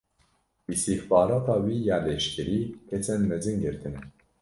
Îstîxbarata 0.73 1.55
wî 1.65 1.75
ya 1.89 1.97
leşkerî 2.05 2.61
kesên 2.89 3.21
mezin 3.29 3.57
girtine. 3.63 4.01